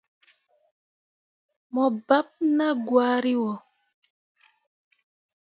Mo 1.73 1.83
baɓɓe 2.07 2.45
naa 2.57 2.73
gwari 2.85 3.33
wo. 3.41 3.53